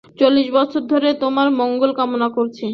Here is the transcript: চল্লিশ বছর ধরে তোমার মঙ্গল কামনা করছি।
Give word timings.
চল্লিশ 0.17 0.47
বছর 0.53 0.81
ধরে 0.91 1.09
তোমার 1.21 1.47
মঙ্গল 1.59 1.91
কামনা 1.99 2.27
করছি। 2.37 2.67